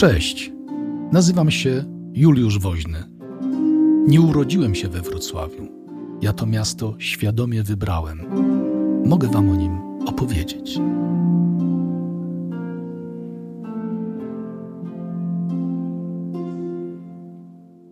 Cześć, 0.00 0.52
nazywam 1.12 1.50
się 1.50 1.84
Juliusz 2.12 2.58
Woźny. 2.58 3.04
Nie 4.06 4.20
urodziłem 4.20 4.74
się 4.74 4.88
we 4.88 5.00
Wrocławiu. 5.00 5.68
Ja 6.22 6.32
to 6.32 6.46
miasto 6.46 6.94
świadomie 6.98 7.62
wybrałem. 7.62 8.26
Mogę 9.06 9.28
Wam 9.28 9.50
o 9.50 9.54
nim 9.54 9.80
opowiedzieć. 10.06 10.78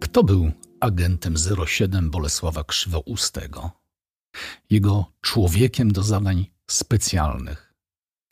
Kto 0.00 0.24
był 0.24 0.50
agentem 0.80 1.34
07 1.66 2.10
Bolesława 2.10 2.64
Krzywoustego? 2.64 3.70
Jego 4.70 5.12
człowiekiem 5.20 5.92
do 5.92 6.02
zadań 6.02 6.46
specjalnych, 6.70 7.74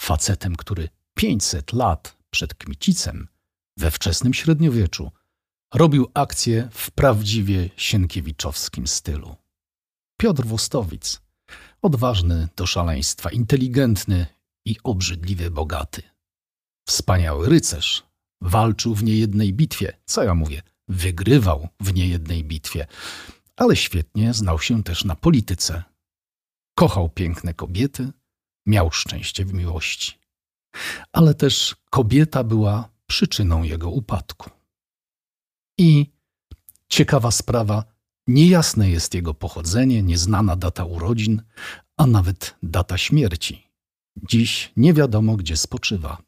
facetem, 0.02 0.56
który 0.56 0.88
500 1.14 1.72
lat 1.72 2.16
przed 2.30 2.54
Kmicicem 2.54 3.28
we 3.76 3.90
wczesnym 3.90 4.34
średniowieczu 4.34 5.10
robił 5.74 6.10
akcje 6.14 6.68
w 6.72 6.90
prawdziwie 6.90 7.70
sienkiewiczowskim 7.76 8.86
stylu. 8.86 9.36
Piotr 10.16 10.44
Wostowic, 10.44 11.20
odważny 11.82 12.48
do 12.56 12.66
szaleństwa, 12.66 13.30
inteligentny 13.30 14.26
i 14.64 14.76
obrzydliwie 14.84 15.50
bogaty. 15.50 16.02
Wspaniały 16.88 17.48
rycerz, 17.48 18.06
walczył 18.40 18.94
w 18.94 19.04
niejednej 19.04 19.52
bitwie, 19.52 19.96
co 20.04 20.22
ja 20.22 20.34
mówię, 20.34 20.62
wygrywał 20.88 21.68
w 21.80 21.94
niejednej 21.94 22.44
bitwie, 22.44 22.86
ale 23.56 23.76
świetnie 23.76 24.34
znał 24.34 24.58
się 24.58 24.82
też 24.82 25.04
na 25.04 25.16
polityce. 25.16 25.82
Kochał 26.74 27.08
piękne 27.08 27.54
kobiety, 27.54 28.12
miał 28.66 28.92
szczęście 28.92 29.44
w 29.44 29.54
miłości. 29.54 30.18
Ale 31.12 31.34
też 31.34 31.76
kobieta 31.90 32.44
była 32.44 32.95
przyczyną 33.06 33.62
jego 33.62 33.90
upadku. 33.90 34.50
I 35.78 36.12
ciekawa 36.88 37.30
sprawa, 37.30 37.84
niejasne 38.26 38.90
jest 38.90 39.14
jego 39.14 39.34
pochodzenie, 39.34 40.02
nieznana 40.02 40.56
data 40.56 40.84
urodzin, 40.84 41.42
a 41.96 42.06
nawet 42.06 42.56
data 42.62 42.98
śmierci. 42.98 43.66
Dziś 44.16 44.72
nie 44.76 44.94
wiadomo, 44.94 45.36
gdzie 45.36 45.56
spoczywa. 45.56 46.22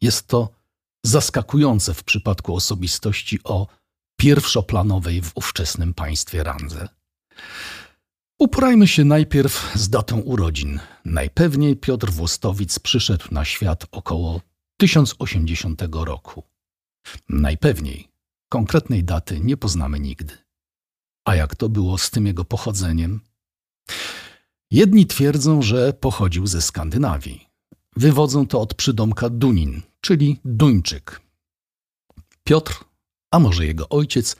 Jest 0.00 0.26
to 0.26 0.48
zaskakujące 1.04 1.94
w 1.94 2.04
przypadku 2.04 2.54
osobistości 2.54 3.38
o 3.44 3.66
pierwszoplanowej 4.16 5.22
w 5.22 5.32
ówczesnym 5.34 5.94
państwie 5.94 6.44
randze. 6.44 6.88
Uporajmy 8.38 8.88
się 8.88 9.04
najpierw 9.04 9.72
z 9.74 9.88
datą 9.88 10.20
urodzin. 10.20 10.80
Najpewniej 11.04 11.76
Piotr 11.76 12.10
Włostowic 12.10 12.78
przyszedł 12.78 13.24
na 13.30 13.44
świat 13.44 13.86
około 13.90 14.40
1080 14.80 15.82
roku. 15.92 16.42
Najpewniej 17.28 18.08
konkretnej 18.48 19.04
daty 19.04 19.40
nie 19.40 19.56
poznamy 19.56 20.00
nigdy. 20.00 20.38
A 21.24 21.34
jak 21.34 21.56
to 21.56 21.68
było 21.68 21.98
z 21.98 22.10
tym 22.10 22.26
jego 22.26 22.44
pochodzeniem? 22.44 23.20
Jedni 24.70 25.06
twierdzą, 25.06 25.62
że 25.62 25.92
pochodził 25.92 26.46
ze 26.46 26.62
Skandynawii. 26.62 27.46
Wywodzą 27.96 28.46
to 28.46 28.60
od 28.60 28.74
przydomka 28.74 29.30
Dunin, 29.30 29.82
czyli 30.00 30.40
Duńczyk. 30.44 31.20
Piotr, 32.44 32.84
a 33.30 33.38
może 33.38 33.66
jego 33.66 33.88
ojciec, 33.88 34.36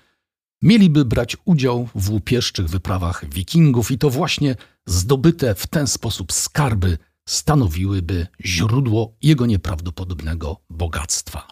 mieliby 0.62 1.04
brać 1.04 1.36
udział 1.44 1.88
w 1.94 2.10
łupieszczych 2.10 2.68
wyprawach 2.68 3.24
wikingów 3.28 3.90
i 3.90 3.98
to 3.98 4.10
właśnie 4.10 4.56
zdobyte 4.86 5.54
w 5.54 5.66
ten 5.66 5.86
sposób 5.86 6.32
skarby 6.32 6.98
stanowiłyby 7.28 8.26
źródło 8.44 9.16
jego 9.22 9.46
nieprawdopodobnego 9.46 10.56
bogactwa. 10.70 11.48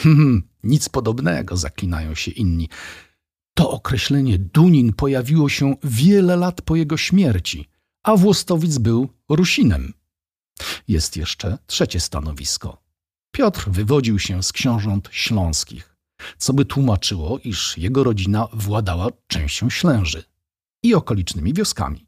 Hmm, 0.00 0.48
nic 0.62 0.88
podobnego, 0.88 1.56
zaklinają 1.56 2.14
się 2.14 2.30
inni. 2.30 2.68
To 3.54 3.70
określenie 3.70 4.38
Dunin 4.38 4.92
pojawiło 4.92 5.48
się 5.48 5.76
wiele 5.84 6.36
lat 6.36 6.62
po 6.62 6.76
jego 6.76 6.96
śmierci, 6.96 7.68
a 8.02 8.16
Włostowic 8.16 8.78
był 8.78 9.08
Rusinem. 9.28 9.92
Jest 10.88 11.16
jeszcze 11.16 11.58
trzecie 11.66 12.00
stanowisko. 12.00 12.82
Piotr 13.32 13.70
wywodził 13.70 14.18
się 14.18 14.42
z 14.42 14.52
książąt 14.52 15.08
śląskich, 15.12 15.96
co 16.38 16.52
by 16.52 16.64
tłumaczyło, 16.64 17.38
iż 17.38 17.78
jego 17.78 18.04
rodzina 18.04 18.48
władała 18.52 19.08
częścią 19.26 19.70
Ślęży 19.70 20.24
i 20.82 20.94
okolicznymi 20.94 21.54
wioskami. 21.54 22.06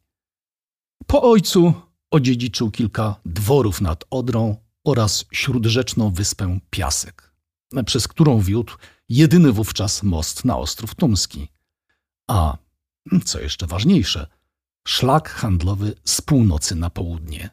Po 1.07 1.23
ojcu 1.23 1.75
odziedziczył 2.13 2.71
kilka 2.71 3.17
dworów 3.27 3.81
nad 3.81 4.05
Odrą 4.11 4.57
oraz 4.85 5.25
śródrzeczną 5.33 6.11
wyspę 6.11 6.59
Piasek, 6.71 7.33
przez 7.87 8.09
którą 8.09 8.41
wiódł 8.41 8.73
jedyny 9.09 9.53
wówczas 9.53 10.03
most 10.03 10.45
na 10.45 10.57
Ostrów 10.59 10.95
Tumski. 10.95 11.49
A, 12.31 12.57
co 13.25 13.41
jeszcze 13.41 13.67
ważniejsze, 13.67 14.27
szlak 14.89 15.31
handlowy 15.31 15.95
z 16.05 16.21
północy 16.21 16.75
na 16.75 16.91
południe. 16.91 17.51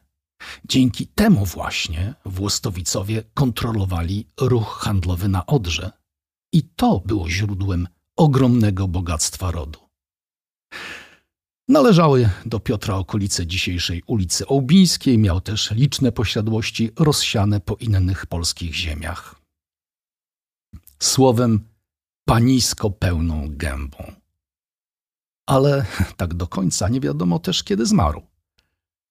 Dzięki 0.66 1.08
temu 1.08 1.46
właśnie 1.46 2.14
Włostowicowie 2.26 3.24
kontrolowali 3.34 4.28
ruch 4.42 4.80
handlowy 4.82 5.28
na 5.28 5.46
Odrze. 5.46 5.92
I 6.54 6.64
to 6.64 7.02
było 7.06 7.30
źródłem 7.30 7.88
ogromnego 8.16 8.88
bogactwa 8.88 9.52
rodu. 9.52 9.80
Należały 11.70 12.30
do 12.46 12.60
Piotra 12.60 12.96
okolice 12.96 13.48
dzisiejszej 13.48 14.04
ulicy 14.08 14.48
Ołbińskiej, 14.48 15.18
miał 15.18 15.42
też 15.42 15.72
liczne 15.72 16.12
posiadłości 16.12 16.92
rozsiane 17.00 17.60
po 17.60 17.76
innych 17.76 18.26
polskich 18.26 18.76
ziemiach. 18.76 19.36
Słowem, 21.00 21.70
panisko 22.26 22.90
pełną 22.90 23.48
gębą. 23.50 24.14
Ale 25.48 25.86
tak 26.18 26.34
do 26.34 26.48
końca 26.48 26.90
nie 26.90 27.00
wiadomo 27.00 27.40
też, 27.40 27.64
kiedy 27.64 27.86
zmarł. 27.86 28.22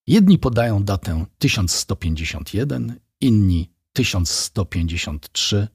Jedni 0.06 0.38
podają 0.38 0.84
datę 0.84 1.26
1151, 1.38 3.00
inni 3.20 3.70
1153, 3.92 5.68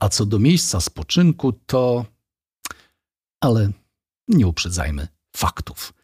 a 0.00 0.08
co 0.08 0.26
do 0.26 0.38
miejsca 0.38 0.80
spoczynku, 0.80 1.52
to. 1.52 2.06
Ale 3.40 3.72
nie 4.28 4.46
uprzedzajmy 4.46 5.15
faktów. 5.36 5.94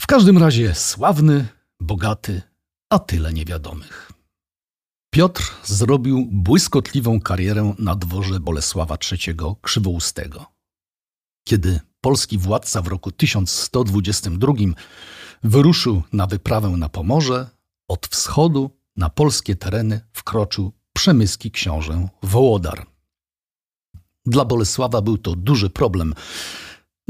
W 0.00 0.06
każdym 0.06 0.38
razie 0.38 0.74
sławny, 0.74 1.48
bogaty, 1.80 2.42
a 2.90 2.98
tyle 2.98 3.32
niewiadomych. 3.32 4.12
Piotr 5.14 5.54
zrobił 5.64 6.28
błyskotliwą 6.32 7.20
karierę 7.20 7.74
na 7.78 7.96
dworze 7.96 8.40
Bolesława 8.40 8.96
III 9.12 9.36
Krzywoustego. 9.62 10.46
Kiedy 11.48 11.80
polski 12.00 12.38
władca 12.38 12.82
w 12.82 12.86
roku 12.86 13.12
1122 13.12 14.52
wyruszył 15.42 16.02
na 16.12 16.26
wyprawę 16.26 16.68
na 16.68 16.88
Pomorze, 16.88 17.50
od 17.88 18.06
wschodu 18.06 18.70
na 18.96 19.10
polskie 19.10 19.56
tereny 19.56 20.00
wkroczył 20.12 20.72
przemyski 20.92 21.50
książę 21.50 22.08
Wołodar. 22.22 22.86
Dla 24.26 24.44
Bolesława 24.44 25.02
był 25.02 25.18
to 25.18 25.36
duży 25.36 25.70
problem, 25.70 26.14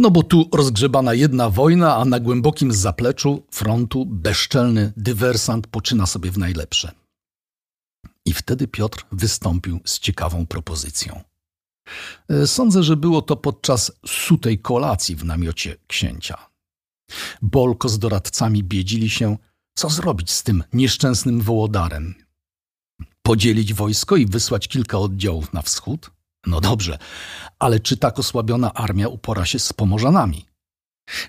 no 0.00 0.10
bo 0.10 0.22
tu 0.22 0.48
rozgrzebana 0.52 1.14
jedna 1.14 1.50
wojna, 1.50 1.96
a 1.96 2.04
na 2.04 2.20
głębokim 2.20 2.72
zapleczu 2.72 3.42
frontu 3.50 4.06
bezczelny 4.06 4.92
dywersant 4.96 5.66
poczyna 5.66 6.06
sobie 6.06 6.30
w 6.30 6.38
najlepsze. 6.38 6.92
I 8.26 8.32
wtedy 8.32 8.68
Piotr 8.68 9.06
wystąpił 9.12 9.80
z 9.84 9.98
ciekawą 9.98 10.46
propozycją. 10.46 11.20
E, 12.28 12.46
sądzę, 12.46 12.82
że 12.82 12.96
było 12.96 13.22
to 13.22 13.36
podczas 13.36 13.92
sutej 14.06 14.58
kolacji 14.58 15.16
w 15.16 15.24
namiocie 15.24 15.76
księcia. 15.86 16.36
Bolko 17.42 17.88
z 17.88 17.98
doradcami 17.98 18.64
biedzili 18.64 19.10
się, 19.10 19.36
co 19.74 19.90
zrobić 19.90 20.30
z 20.30 20.42
tym 20.42 20.64
nieszczęsnym 20.72 21.40
wołodarem. 21.40 22.14
Podzielić 23.22 23.74
wojsko 23.74 24.16
i 24.16 24.26
wysłać 24.26 24.68
kilka 24.68 24.98
oddziałów 24.98 25.52
na 25.52 25.62
wschód? 25.62 26.10
No 26.46 26.60
dobrze, 26.60 26.98
ale 27.58 27.80
czy 27.80 27.96
tak 27.96 28.18
osłabiona 28.18 28.74
armia 28.74 29.08
upora 29.08 29.44
się 29.44 29.58
z 29.58 29.72
Pomorzanami? 29.72 30.46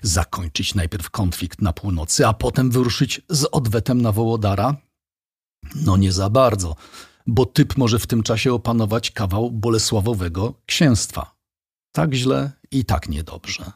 Zakończyć 0.02 0.74
najpierw 0.74 1.10
konflikt 1.10 1.62
na 1.62 1.72
północy, 1.72 2.26
a 2.26 2.32
potem 2.32 2.70
wyruszyć 2.70 3.20
z 3.28 3.44
odwetem 3.44 4.02
na 4.02 4.12
Wołodara? 4.12 4.76
No 5.74 5.96
nie 5.96 6.12
za 6.12 6.30
bardzo, 6.30 6.76
bo 7.26 7.46
typ 7.46 7.76
może 7.76 7.98
w 7.98 8.06
tym 8.06 8.22
czasie 8.22 8.52
opanować 8.52 9.10
kawał 9.10 9.50
Bolesławowego 9.50 10.54
księstwa. 10.66 11.34
Tak 11.92 12.14
źle 12.14 12.52
i 12.70 12.84
tak 12.84 13.08
niedobrze. 13.08 13.72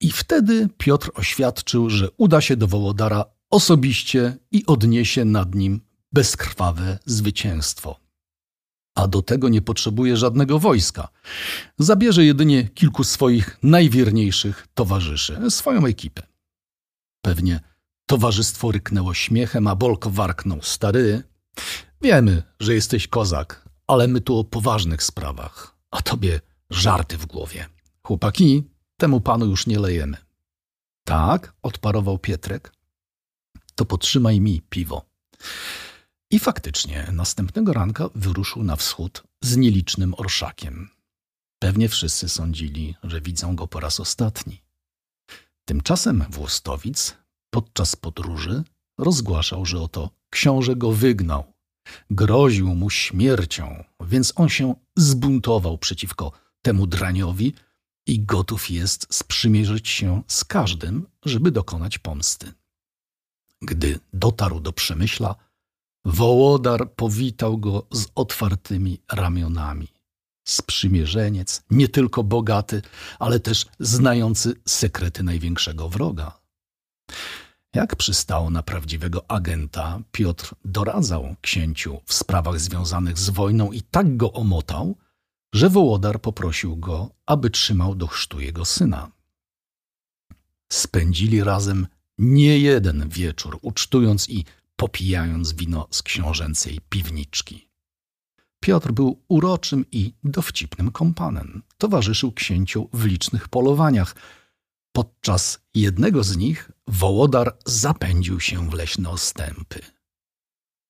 I 0.00 0.12
wtedy 0.12 0.68
Piotr 0.78 1.10
oświadczył, 1.14 1.90
że 1.90 2.10
uda 2.16 2.40
się 2.40 2.56
do 2.56 2.66
Wołodara 2.66 3.24
osobiście 3.50 4.36
i 4.50 4.66
odniesie 4.66 5.24
nad 5.24 5.54
nim 5.54 5.80
bezkrwawe 6.12 6.98
zwycięstwo 7.06 8.01
a 8.94 9.08
do 9.08 9.22
tego 9.22 9.48
nie 9.48 9.62
potrzebuje 9.62 10.16
żadnego 10.16 10.58
wojska. 10.58 11.08
Zabierze 11.78 12.24
jedynie 12.24 12.68
kilku 12.68 13.04
swoich 13.04 13.58
najwierniejszych 13.62 14.66
towarzyszy, 14.74 15.50
swoją 15.50 15.86
ekipę. 15.86 16.22
Pewnie 17.24 17.60
towarzystwo 18.06 18.72
ryknęło 18.72 19.14
śmiechem, 19.14 19.66
a 19.66 19.76
Bolko 19.76 20.10
warknął. 20.10 20.62
Stary, 20.62 21.22
Wiemy, 22.02 22.42
że 22.60 22.74
jesteś 22.74 23.08
kozak, 23.08 23.68
ale 23.86 24.08
my 24.08 24.20
tu 24.20 24.38
o 24.38 24.44
poważnych 24.44 25.02
sprawach, 25.02 25.76
a 25.90 26.02
tobie 26.02 26.40
żarty 26.70 27.18
w 27.18 27.26
głowie. 27.26 27.66
Chłopaki, 28.02 28.62
temu 28.96 29.20
panu 29.20 29.46
już 29.46 29.66
nie 29.66 29.78
lejemy. 29.78 30.16
Tak, 31.04 31.54
odparował 31.62 32.18
Pietrek. 32.18 32.72
To 33.74 33.84
potrzymaj 33.84 34.40
mi 34.40 34.62
piwo. 34.70 35.04
I 36.32 36.38
faktycznie 36.38 37.08
następnego 37.12 37.72
ranka 37.72 38.08
wyruszył 38.14 38.62
na 38.62 38.76
wschód 38.76 39.22
z 39.40 39.56
nielicznym 39.56 40.14
orszakiem. 40.14 40.88
Pewnie 41.58 41.88
wszyscy 41.88 42.28
sądzili, 42.28 42.94
że 43.02 43.20
widzą 43.20 43.56
go 43.56 43.68
po 43.68 43.80
raz 43.80 44.00
ostatni. 44.00 44.62
Tymczasem 45.64 46.24
Włostowic 46.30 47.16
podczas 47.50 47.96
podróży 47.96 48.64
rozgłaszał, 48.98 49.66
że 49.66 49.80
oto 49.80 50.10
książę 50.30 50.76
go 50.76 50.92
wygnał. 50.92 51.52
Groził 52.10 52.74
mu 52.74 52.90
śmiercią, 52.90 53.84
więc 54.00 54.32
on 54.36 54.48
się 54.48 54.74
zbuntował 54.96 55.78
przeciwko 55.78 56.32
temu 56.62 56.86
draniowi 56.86 57.54
i 58.06 58.20
gotów 58.20 58.70
jest 58.70 59.14
sprzymierzyć 59.14 59.88
się 59.88 60.22
z 60.28 60.44
każdym, 60.44 61.06
żeby 61.24 61.50
dokonać 61.50 61.98
pomsty. 61.98 62.52
Gdy 63.62 64.00
dotarł 64.12 64.60
do 64.60 64.72
Przemyśla, 64.72 65.34
Wołodar 66.04 66.92
powitał 66.92 67.58
go 67.58 67.86
z 67.92 68.06
otwartymi 68.14 68.98
ramionami. 69.12 69.88
Sprzymierzeniec, 70.44 71.62
nie 71.70 71.88
tylko 71.88 72.24
bogaty, 72.24 72.82
ale 73.18 73.40
też 73.40 73.66
znający 73.80 74.54
sekrety 74.68 75.22
największego 75.22 75.88
wroga. 75.88 76.42
Jak 77.74 77.96
przystało 77.96 78.50
na 78.50 78.62
prawdziwego 78.62 79.30
agenta, 79.30 80.00
Piotr 80.12 80.54
doradzał 80.64 81.36
księciu 81.40 82.00
w 82.06 82.14
sprawach 82.14 82.60
związanych 82.60 83.18
z 83.18 83.30
wojną 83.30 83.72
i 83.72 83.82
tak 83.82 84.16
go 84.16 84.32
omotał, 84.32 84.96
że 85.54 85.70
Wołodar 85.70 86.20
poprosił 86.20 86.76
go, 86.76 87.10
aby 87.26 87.50
trzymał 87.50 87.94
do 87.94 88.06
chrztu 88.06 88.40
jego 88.40 88.64
syna. 88.64 89.10
Spędzili 90.72 91.44
razem 91.44 91.86
nie 92.18 92.58
jeden 92.58 93.08
wieczór, 93.08 93.58
ucztując 93.62 94.28
i 94.28 94.44
popijając 94.82 95.52
wino 95.52 95.88
z 95.90 96.02
książęcej 96.02 96.80
piwniczki. 96.88 97.68
Piotr 98.60 98.92
był 98.92 99.22
uroczym 99.28 99.84
i 99.92 100.14
dowcipnym 100.24 100.90
kompanem. 100.90 101.62
Towarzyszył 101.78 102.32
księciu 102.32 102.88
w 102.92 103.04
licznych 103.04 103.48
polowaniach. 103.48 104.14
Podczas 104.92 105.60
jednego 105.74 106.24
z 106.24 106.36
nich 106.36 106.70
Wołodar 106.86 107.56
zapędził 107.66 108.40
się 108.40 108.70
w 108.70 108.74
leśne 108.74 109.10
ostępy. 109.10 109.80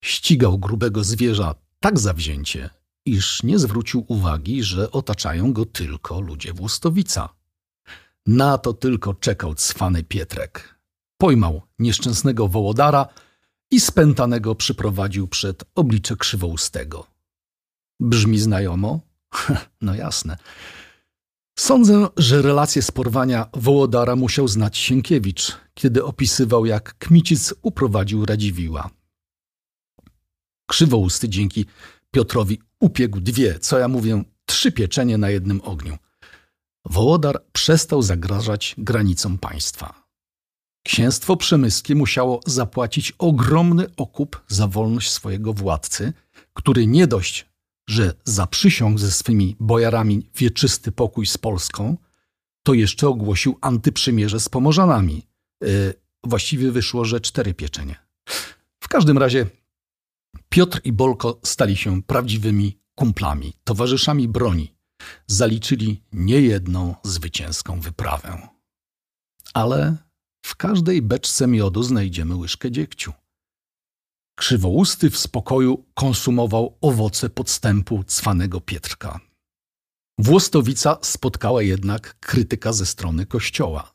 Ścigał 0.05 0.59
grubego 0.59 1.05
zwierza 1.05 1.55
tak 1.81 1.99
zawzięcie, 1.99 2.71
iż 3.07 3.43
nie 3.43 3.59
zwrócił 3.59 4.05
uwagi, 4.09 4.63
że 4.63 4.91
otaczają 4.91 5.53
go 5.53 5.65
tylko 5.65 6.21
ludzie 6.21 6.53
Włostowica. 6.53 7.29
Na 8.27 8.59
to 8.59 8.73
tylko 8.73 9.15
czekał 9.15 9.55
cwany 9.55 10.05
Pietrek. 10.05 10.79
Pojmał 11.19 11.63
nieszczęsnego 11.79 12.49
Wołodara 12.49 13.09
i 13.73 13.81
spętanego 13.81 14.55
przyprowadził 14.55 15.29
przed 15.29 15.65
oblicze 15.75 16.17
krzywoustego. 16.17 17.07
Brzmi 18.01 18.39
znajomo? 18.39 19.01
no 19.81 19.95
jasne. 19.95 20.37
Sądzę, 21.59 22.07
że 22.17 22.43
relacje 22.43 22.83
z 22.83 22.91
porwania 22.91 23.47
Wołodara 23.55 24.17
musiał 24.17 24.49
znać 24.49 24.79
Sienkiewicz, 24.79 25.57
kiedy 25.75 26.05
opisywał, 26.05 26.67
jak 26.67 26.99
Kmicic 26.99 27.55
uprowadził 27.63 28.27
Radziwiła. 28.27 28.91
Krzywousty 30.67 31.29
dzięki 31.29 31.67
Piotrowi 32.11 32.61
upiegł 32.81 33.21
dwie, 33.21 33.59
co 33.59 33.79
ja 33.79 33.89
mówię, 33.89 34.25
trzy 34.47 34.73
pieczenie 34.73 35.19
na 35.19 35.31
jednym 35.31 35.61
ogniu. 35.61 35.99
Wołodar 36.85 37.45
przestał 37.53 38.03
zagrażać 38.03 38.75
granicom 38.79 39.39
państwa. 39.39 40.02
Księstwo 40.83 41.37
przemyskie 41.37 41.95
musiało 41.95 42.41
zapłacić 42.47 43.13
ogromny 43.19 43.87
okup 43.97 44.45
za 44.49 44.67
wolność 44.69 45.11
swojego 45.11 45.53
władcy, 45.53 46.13
który 46.55 46.87
nie 46.87 47.07
dość, 47.07 47.47
że 47.89 48.15
zaprzysiągł 48.25 48.99
ze 48.99 49.11
swymi 49.11 49.57
bojarami 49.61 50.31
wieczysty 50.35 50.93
pokój 50.93 51.27
z 51.27 51.39
Polską, 51.39 51.97
to 52.63 52.75
jeszcze 52.75 53.09
ogłosił 53.09 53.59
antyprzymierze 53.61 54.41
z 54.41 54.49
Pomorzanami. 54.49 55.27
Yy, 55.63 55.95
właściwie 56.25 56.73
wyszło, 56.73 57.05
że 57.05 57.21
cztery 57.21 57.55
pieczenie. 57.55 57.97
W 58.81 58.89
każdym 58.89 59.19
razie 59.19 59.47
Piotr 60.49 60.81
i 60.85 60.93
Bolko 60.93 61.41
stali 61.43 61.77
się 61.77 62.03
prawdziwymi 62.03 62.79
kumplami, 62.95 63.53
towarzyszami 63.65 64.29
broni. 64.29 64.75
Zaliczyli 65.27 66.03
niejedną 66.13 66.95
zwycięską 67.03 67.81
wyprawę. 67.81 68.49
Ale 69.55 69.97
każdej 70.63 71.03
beczce 71.03 71.47
miodu 71.47 71.83
znajdziemy 71.83 72.37
łyżkę 72.37 72.71
dziegciu. 72.71 73.13
Krzywousty 74.39 75.11
w 75.11 75.19
spokoju 75.19 75.85
konsumował 75.95 76.79
owoce 76.81 77.31
podstępu 77.31 78.05
cwanego 78.05 78.61
Pietrka. 78.61 79.21
Włostowica 80.19 80.99
spotkała 81.03 81.63
jednak 81.63 82.21
krytyka 82.21 82.73
ze 82.73 82.87
strony 82.87 83.27
kościoła. 83.27 83.95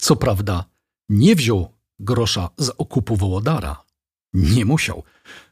Co 0.00 0.16
prawda 0.16 0.64
nie 1.08 1.36
wziął 1.36 1.72
grosza 1.98 2.50
z 2.58 2.68
okupu 2.78 3.16
Wołodara. 3.16 3.84
Nie 4.32 4.64
musiał, 4.64 5.02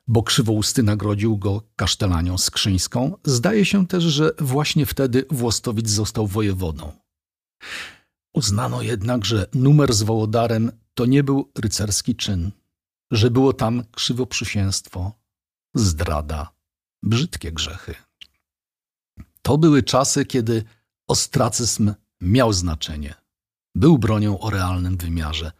bo 0.08 0.22
Krzywousty 0.22 0.82
nagrodził 0.82 1.38
go 1.38 1.62
kasztelanią 1.76 2.38
skrzyńską. 2.38 3.16
Zdaje 3.24 3.64
się 3.64 3.86
też, 3.86 4.04
że 4.04 4.30
właśnie 4.38 4.86
wtedy 4.86 5.24
Włostowic 5.30 5.88
został 5.88 6.26
wojewodą. 6.26 6.92
Uznano 8.34 8.82
jednak, 8.82 9.24
że 9.24 9.46
numer 9.54 9.92
z 9.92 10.02
Wołodarem 10.02 10.72
to 10.94 11.06
nie 11.06 11.24
był 11.24 11.52
rycerski 11.58 12.16
czyn, 12.16 12.50
że 13.10 13.30
było 13.30 13.52
tam 13.52 13.84
krzywoprzysięstwo, 13.92 15.12
zdrada, 15.74 16.52
brzydkie 17.02 17.52
grzechy. 17.52 17.94
To 19.42 19.58
były 19.58 19.82
czasy, 19.82 20.26
kiedy 20.26 20.64
ostracyzm 21.08 21.94
miał 22.20 22.52
znaczenie. 22.52 23.14
Był 23.74 23.98
bronią 23.98 24.40
o 24.40 24.50
realnym 24.50 24.96
wymiarze. 24.96 25.52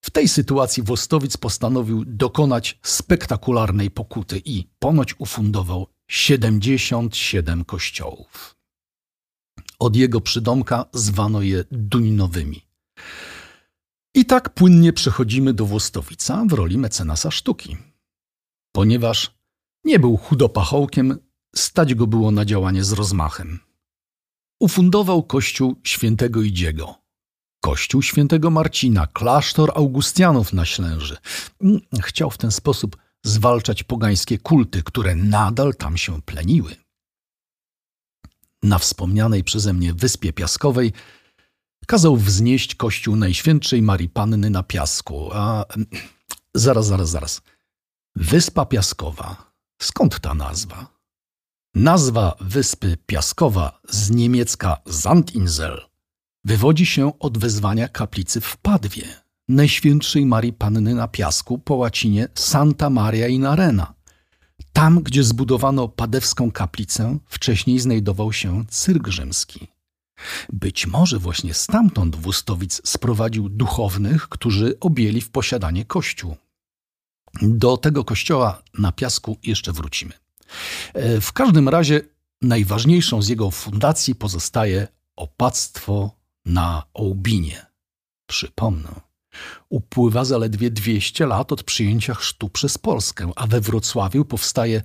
W 0.00 0.10
tej 0.10 0.28
sytuacji 0.28 0.82
Wostowic 0.82 1.36
postanowił 1.36 2.04
dokonać 2.04 2.78
spektakularnej 2.82 3.90
pokuty 3.90 4.42
i 4.44 4.68
ponoć 4.78 5.14
ufundował 5.18 5.86
77 6.08 7.64
kościołów. 7.64 8.53
Od 9.84 9.96
jego 9.96 10.20
przydomka 10.20 10.84
zwano 10.92 11.42
je 11.42 11.64
Duninowymi. 11.70 12.66
I 14.14 14.24
tak 14.24 14.54
płynnie 14.54 14.92
przechodzimy 14.92 15.54
do 15.54 15.66
Włostowica 15.66 16.44
w 16.48 16.52
roli 16.52 16.78
mecenasa 16.78 17.30
sztuki. 17.30 17.76
Ponieważ 18.72 19.34
nie 19.84 19.98
był 19.98 20.16
chudopachołkiem, 20.16 21.18
stać 21.54 21.94
go 21.94 22.06
było 22.06 22.30
na 22.30 22.44
działanie 22.44 22.84
z 22.84 22.92
rozmachem. 22.92 23.58
Ufundował 24.60 25.22
kościół 25.22 25.80
świętego 25.84 26.42
Idziego, 26.42 26.94
kościół 27.60 28.02
świętego 28.02 28.50
Marcina, 28.50 29.06
klasztor 29.06 29.72
Augustianów 29.74 30.52
na 30.52 30.64
Ślęży. 30.64 31.16
Chciał 32.02 32.30
w 32.30 32.38
ten 32.38 32.50
sposób 32.50 32.96
zwalczać 33.24 33.82
pogańskie 33.82 34.38
kulty, 34.38 34.82
które 34.82 35.14
nadal 35.14 35.74
tam 35.74 35.96
się 35.96 36.22
pleniły. 36.22 36.83
Na 38.64 38.78
wspomnianej 38.78 39.44
przeze 39.44 39.72
mnie 39.72 39.94
Wyspie 39.94 40.32
Piaskowej 40.32 40.92
kazał 41.86 42.16
wznieść 42.16 42.74
kościół 42.74 43.16
Najświętszej 43.16 43.82
Marii 43.82 44.08
Panny 44.08 44.50
na 44.50 44.62
piasku. 44.62 45.30
A 45.32 45.64
zaraz, 46.54 46.86
zaraz, 46.86 47.10
zaraz. 47.10 47.42
Wyspa 48.16 48.66
Piaskowa. 48.66 49.52
Skąd 49.82 50.20
ta 50.20 50.34
nazwa? 50.34 50.86
Nazwa 51.74 52.36
wyspy 52.40 52.96
Piaskowa 53.06 53.80
z 53.88 54.10
niemiecka 54.10 54.76
Sandinsel 54.90 55.80
wywodzi 56.44 56.86
się 56.86 57.18
od 57.18 57.38
wezwania 57.38 57.88
kaplicy 57.88 58.40
w 58.40 58.56
Padwie, 58.56 59.04
Najświętszej 59.48 60.26
Marii 60.26 60.52
Panny 60.52 60.94
na 60.94 61.08
piasku 61.08 61.58
po 61.58 61.74
łacinie 61.74 62.28
Santa 62.34 62.90
Maria 62.90 63.28
in 63.28 63.46
Arena. 63.46 63.94
Tam, 64.74 65.02
gdzie 65.02 65.24
zbudowano 65.24 65.88
padewską 65.88 66.52
kaplicę, 66.52 67.18
wcześniej 67.26 67.78
znajdował 67.78 68.32
się 68.32 68.64
cyrk 68.68 69.08
rzymski. 69.08 69.68
Być 70.52 70.86
może 70.86 71.18
właśnie 71.18 71.54
stamtąd 71.54 72.16
Wóstowic 72.16 72.80
sprowadził 72.84 73.48
duchownych, 73.48 74.28
którzy 74.28 74.78
objęli 74.80 75.20
w 75.20 75.30
posiadanie 75.30 75.84
kościół. 75.84 76.36
Do 77.42 77.76
tego 77.76 78.04
kościoła 78.04 78.62
na 78.78 78.92
piasku 78.92 79.38
jeszcze 79.42 79.72
wrócimy. 79.72 80.12
E, 80.94 81.20
w 81.20 81.32
każdym 81.32 81.68
razie 81.68 82.00
najważniejszą 82.42 83.22
z 83.22 83.28
jego 83.28 83.50
fundacji 83.50 84.14
pozostaje 84.14 84.88
opactwo 85.16 86.10
na 86.44 86.82
Ołbinie. 86.94 87.66
Przypomnę, 88.26 89.00
Upływa 89.68 90.24
zaledwie 90.24 90.70
200 90.70 91.26
lat 91.26 91.52
od 91.52 91.62
przyjęcia 91.62 92.14
chrztu 92.14 92.48
przez 92.48 92.78
Polskę, 92.78 93.32
a 93.36 93.46
we 93.46 93.60
Wrocławiu 93.60 94.24
powstaje 94.24 94.82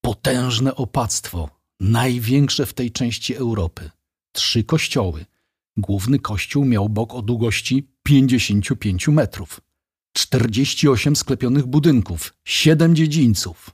potężne 0.00 0.74
opactwo, 0.74 1.50
największe 1.80 2.66
w 2.66 2.74
tej 2.74 2.90
części 2.92 3.34
Europy. 3.34 3.90
Trzy 4.32 4.64
kościoły. 4.64 5.26
Główny 5.76 6.18
kościół 6.18 6.64
miał 6.64 6.88
bok 6.88 7.14
o 7.14 7.22
długości 7.22 7.88
55 8.02 9.08
metrów. 9.08 9.60
48 10.12 11.16
sklepionych 11.16 11.66
budynków, 11.66 12.34
7 12.44 12.96
dziedzińców. 12.96 13.70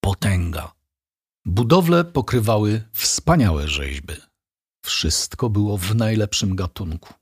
Potęga. 0.00 0.72
Budowle 1.44 2.04
pokrywały 2.04 2.82
wspaniałe 2.92 3.68
rzeźby. 3.68 4.14
Wszystko 4.84 5.50
było 5.50 5.78
w 5.78 5.94
najlepszym 5.94 6.56
gatunku. 6.56 7.14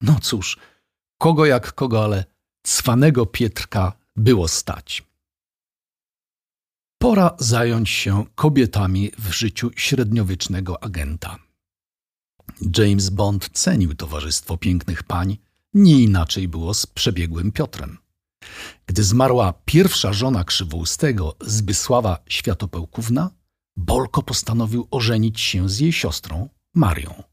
No 0.00 0.18
cóż, 0.22 0.58
kogo 1.22 1.46
jak 1.46 1.72
kogo, 1.74 2.04
ale 2.04 2.24
cwanego 2.62 3.26
Pietrka 3.26 3.92
było 4.16 4.48
stać. 4.48 5.02
Pora 6.98 7.36
zająć 7.38 7.90
się 7.90 8.24
kobietami 8.34 9.10
w 9.18 9.32
życiu 9.32 9.70
średniowiecznego 9.76 10.82
agenta. 10.84 11.38
James 12.78 13.10
Bond 13.10 13.50
cenił 13.52 13.94
towarzystwo 13.94 14.56
pięknych 14.56 15.02
pań, 15.02 15.38
nie 15.74 16.02
inaczej 16.02 16.48
było 16.48 16.74
z 16.74 16.86
przebiegłym 16.86 17.52
Piotrem. 17.52 17.98
Gdy 18.86 19.04
zmarła 19.04 19.54
pierwsza 19.64 20.12
żona 20.12 20.44
Krzywoustego, 20.44 21.36
Zbysława 21.40 22.18
Światopełkówna, 22.26 23.30
Bolko 23.76 24.22
postanowił 24.22 24.88
ożenić 24.90 25.40
się 25.40 25.68
z 25.68 25.80
jej 25.80 25.92
siostrą, 25.92 26.48
Marią. 26.74 27.31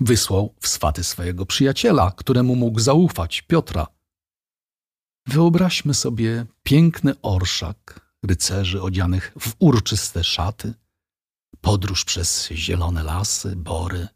Wysłał 0.00 0.54
w 0.60 0.68
swaty 0.68 1.04
swojego 1.04 1.46
przyjaciela, 1.46 2.12
któremu 2.16 2.56
mógł 2.56 2.80
zaufać, 2.80 3.42
Piotra. 3.42 3.86
Wyobraźmy 5.26 5.94
sobie 5.94 6.46
piękny 6.62 7.14
orszak 7.22 8.00
rycerzy 8.22 8.82
odzianych 8.82 9.32
w 9.40 9.52
urczyste 9.58 10.24
szaty, 10.24 10.74
podróż 11.60 12.04
przez 12.04 12.48
zielone 12.48 13.02
lasy, 13.02 13.56
bory, 13.56 14.08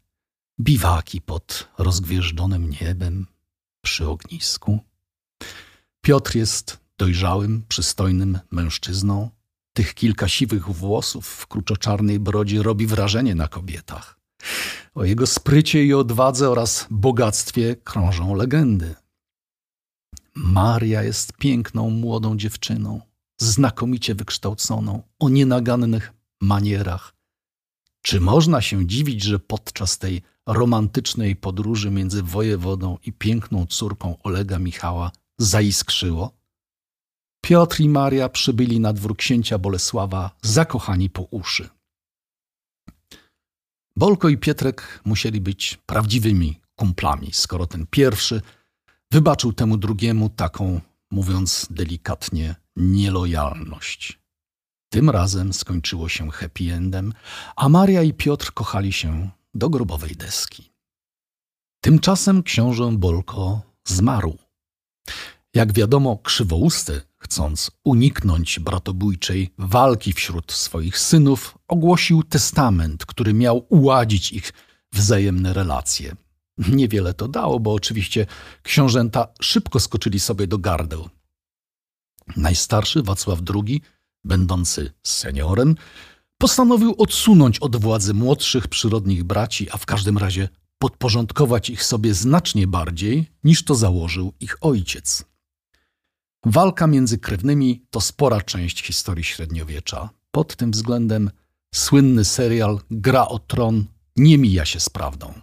biwaki 0.59 1.21
pod 1.21 1.67
rozgwieżdżonym 1.77 2.69
niebem 2.69 3.27
przy 3.81 4.09
ognisku. 4.09 4.79
Piotr 6.01 6.35
jest 6.35 6.77
dojrzałym, 6.97 7.63
przystojnym 7.67 8.39
mężczyzną. 8.51 9.29
Tych 9.73 9.93
kilka 9.93 10.27
siwych 10.27 10.69
włosów 10.69 11.27
w 11.27 11.47
kruczoczarnej 11.47 12.19
brodzie 12.19 12.63
robi 12.63 12.87
wrażenie 12.87 13.35
na 13.35 13.47
kobietach. 13.47 14.16
O 14.95 15.03
jego 15.03 15.27
sprycie 15.27 15.85
i 15.85 15.93
odwadze 15.93 16.49
oraz 16.49 16.87
bogactwie 16.89 17.75
krążą 17.75 18.35
legendy. 18.35 18.95
Maria 20.35 21.03
jest 21.03 21.33
piękną, 21.33 21.89
młodą 21.89 22.37
dziewczyną, 22.37 23.01
znakomicie 23.37 24.15
wykształconą, 24.15 25.03
o 25.19 25.29
nienagannych 25.29 26.13
manierach. 26.41 27.15
Czy 28.01 28.19
można 28.19 28.61
się 28.61 28.87
dziwić, 28.87 29.23
że 29.23 29.39
podczas 29.39 29.97
tej 29.97 30.21
romantycznej 30.47 31.35
podróży 31.35 31.91
między 31.91 32.23
wojewodą 32.23 32.97
i 33.05 33.13
piękną 33.13 33.65
córką 33.65 34.17
Olega 34.23 34.59
Michała 34.59 35.11
zaiskrzyło? 35.37 36.37
Piotr 37.41 37.79
i 37.79 37.89
Maria 37.89 38.29
przybyli 38.29 38.79
na 38.79 38.93
dwór 38.93 39.17
księcia 39.17 39.57
Bolesława, 39.57 40.31
zakochani 40.41 41.09
po 41.09 41.21
uszy. 41.21 41.69
Bolko 43.97 44.29
i 44.29 44.37
Pietrek 44.37 45.01
musieli 45.05 45.41
być 45.41 45.79
prawdziwymi 45.85 46.59
kumplami, 46.75 47.29
skoro 47.33 47.67
ten 47.67 47.87
pierwszy 47.89 48.41
wybaczył 49.11 49.53
temu 49.53 49.77
drugiemu 49.77 50.29
taką, 50.29 50.81
mówiąc 51.11 51.67
delikatnie, 51.69 52.55
nielojalność. 52.75 54.19
Tym 54.89 55.09
razem 55.09 55.53
skończyło 55.53 56.09
się 56.09 56.31
happy 56.31 56.73
endem, 56.73 57.13
a 57.55 57.69
Maria 57.69 58.03
i 58.03 58.13
Piotr 58.13 58.53
kochali 58.53 58.93
się 58.93 59.29
do 59.53 59.69
grobowej 59.69 60.15
deski. 60.15 60.71
Tymczasem 61.81 62.43
książę 62.43 62.91
Bolko 62.91 63.61
zmarł. 63.87 64.37
Jak 65.53 65.73
wiadomo, 65.73 66.17
krzywousty, 66.17 67.01
chcąc 67.27 67.71
uniknąć 67.83 68.59
bratobójczej 68.59 69.53
walki 69.57 70.13
wśród 70.13 70.51
swoich 70.51 70.97
synów, 70.97 71.57
ogłosił 71.67 72.23
testament, 72.23 73.05
który 73.05 73.33
miał 73.33 73.65
uładzić 73.69 74.31
ich 74.31 74.53
wzajemne 74.93 75.53
relacje. 75.53 76.15
Niewiele 76.57 77.13
to 77.13 77.27
dało, 77.27 77.59
bo 77.59 77.73
oczywiście 77.73 78.25
książęta 78.63 79.27
szybko 79.41 79.79
skoczyli 79.79 80.19
sobie 80.19 80.47
do 80.47 80.57
gardeł. 80.57 81.09
Najstarszy 82.37 83.03
Wacław 83.03 83.39
II, 83.55 83.81
będący 84.23 84.91
seniorem, 85.03 85.75
postanowił 86.37 86.95
odsunąć 86.97 87.59
od 87.59 87.75
władzy 87.75 88.13
młodszych 88.13 88.67
przyrodnich 88.67 89.23
braci, 89.23 89.67
a 89.71 89.77
w 89.77 89.85
każdym 89.85 90.17
razie 90.17 90.49
podporządkować 90.79 91.69
ich 91.69 91.83
sobie 91.83 92.13
znacznie 92.13 92.67
bardziej, 92.67 93.31
niż 93.43 93.63
to 93.63 93.75
założył 93.75 94.33
ich 94.39 94.57
ojciec. 94.61 95.25
Walka 96.45 96.87
między 96.87 97.17
krewnymi 97.17 97.85
to 97.89 98.01
spora 98.01 98.41
część 98.41 98.83
historii 98.83 99.23
średniowiecza. 99.23 100.09
Pod 100.31 100.55
tym 100.55 100.71
względem 100.71 101.31
słynny 101.75 102.25
serial 102.25 102.79
Gra 102.91 103.27
o 103.27 103.39
Tron 103.39 103.85
nie 104.15 104.37
mija 104.37 104.65
się 104.65 104.79
z 104.79 104.89
prawdą. 104.89 105.33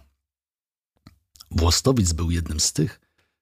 Włostowic 1.51 2.13
był 2.13 2.31
jednym 2.31 2.59
z 2.59 2.73
tych, 2.73 2.99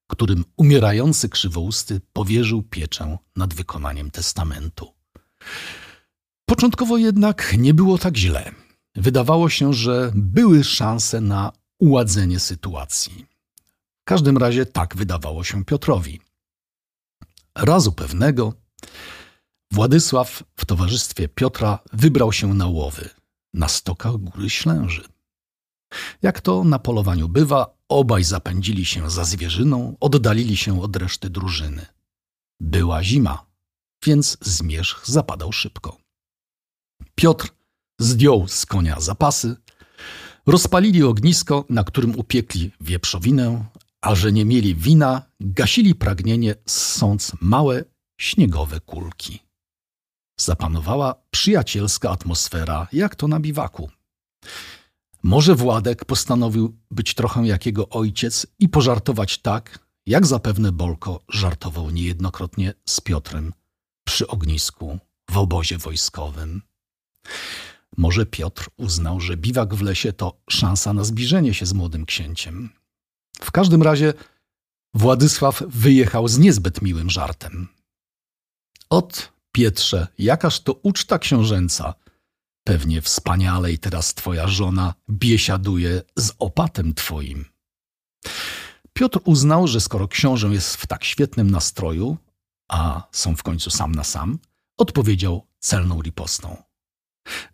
którym 0.08 0.46
umierający 0.58 1.30
krzywousty 1.30 2.02
powierzył 2.14 2.64
pieczę 2.64 3.18
nad 3.36 3.54
wykonaniem 3.54 4.12
testamentu. 4.12 4.94
Początkowo 6.46 6.98
jednak 6.98 7.56
nie 7.58 7.74
było 7.74 7.98
tak 7.98 8.18
źle. 8.18 8.52
Wydawało 8.96 9.50
się, 9.50 9.74
że 9.74 10.12
były 10.16 10.64
szanse 10.64 11.22
na 11.22 11.52
uładzenie 11.80 12.40
sytuacji. 12.40 13.26
W 14.02 14.04
każdym 14.04 14.38
razie 14.38 14.66
tak 14.66 14.96
wydawało 14.96 15.44
się 15.44 15.66
Piotrowi. 15.66 16.20
Razu 17.56 17.92
pewnego 17.92 18.54
Władysław 19.72 20.44
w 20.56 20.66
towarzystwie 20.66 21.28
Piotra 21.28 21.80
wybrał 21.94 22.34
się 22.34 22.54
na 22.54 22.68
łowy 22.68 23.10
na 23.54 23.68
stokach 23.68 24.18
Góry 24.18 24.50
Ślęży. 24.50 25.04
Jak 26.22 26.42
to 26.42 26.64
na 26.64 26.80
polowaniu 26.80 27.30
bywa, 27.30 27.78
obaj 27.90 28.24
zapędzili 28.24 28.86
się 28.86 29.10
za 29.10 29.24
zwierzyną, 29.24 29.98
oddalili 30.00 30.58
się 30.58 30.82
od 30.82 30.96
reszty 30.96 31.30
drużyny. 31.30 31.86
Była 32.60 33.04
zima, 33.04 33.46
więc 34.06 34.38
zmierzch 34.42 35.02
zapadał 35.06 35.52
szybko. 35.52 35.98
Piotr 37.16 37.50
zdjął 38.00 38.48
z 38.48 38.66
konia 38.66 39.00
zapasy, 39.00 39.56
rozpalili 40.46 41.04
ognisko, 41.04 41.66
na 41.70 41.84
którym 41.84 42.20
upiekli 42.20 42.72
wieprzowinę, 42.82 43.66
a 44.04 44.16
że 44.16 44.32
nie 44.32 44.46
mieli 44.46 44.76
wina, 44.76 45.22
gasili 45.40 45.96
pragnienie, 45.96 46.56
ssąc 46.66 47.32
małe, 47.42 47.84
śniegowe 48.18 48.80
kulki. 48.80 49.40
Zapanowała 50.40 51.16
przyjacielska 51.32 52.10
atmosfera, 52.10 52.88
jak 52.94 53.16
to 53.16 53.28
na 53.28 53.40
biwaku. 53.40 53.90
Może 55.24 55.56
Władek 55.56 56.06
postanowił 56.06 56.78
być 56.92 57.14
trochę 57.14 57.48
jak 57.48 57.66
jego 57.66 57.90
ojciec 57.90 58.48
i 58.60 58.70
pożartować 58.70 59.38
tak, 59.38 59.80
jak 60.06 60.26
zapewne 60.26 60.72
Bolko 60.72 61.24
żartował 61.30 61.90
niejednokrotnie 61.90 62.74
z 62.86 63.02
Piotrem 63.02 63.54
przy 64.04 64.28
ognisku 64.28 65.00
w 65.32 65.38
obozie 65.38 65.78
wojskowym. 65.78 66.62
Może 67.98 68.26
Piotr 68.26 68.70
uznał, 68.78 69.20
że 69.20 69.38
biwak 69.38 69.76
w 69.76 69.82
lesie 69.82 70.14
to 70.14 70.42
szansa 70.50 70.94
na 70.94 71.04
zbliżenie 71.04 71.54
się 71.54 71.66
z 71.66 71.74
młodym 71.74 72.06
księciem. 72.06 72.83
W 73.42 73.52
każdym 73.52 73.84
razie 73.84 74.14
Władysław 74.94 75.64
wyjechał 75.68 76.28
z 76.28 76.38
niezbyt 76.38 76.82
miłym 76.82 77.10
żartem. 77.10 77.68
Ot, 78.90 79.34
Pietrze, 79.52 80.08
jakaż 80.18 80.60
to 80.60 80.74
uczta 80.74 81.20
książęca. 81.20 81.94
Pewnie 82.64 83.02
wspaniale 83.02 83.72
i 83.72 83.80
teraz 83.80 84.14
twoja 84.14 84.48
żona 84.48 84.94
biesiaduje 85.10 86.02
z 86.18 86.32
opatem 86.40 86.94
twoim. 86.94 87.46
Piotr 88.94 89.20
uznał, 89.24 89.68
że 89.68 89.82
skoro 89.82 90.08
książę 90.08 90.48
jest 90.48 90.76
w 90.76 90.88
tak 90.88 91.04
świetnym 91.04 91.52
nastroju, 91.52 92.18
a 92.72 93.08
są 93.12 93.36
w 93.36 93.44
końcu 93.44 93.70
sam 93.70 93.96
na 93.96 94.04
sam, 94.04 94.40
odpowiedział 94.78 95.48
celną 95.60 96.02
ripostą. 96.02 96.64